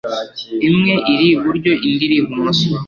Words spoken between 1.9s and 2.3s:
iri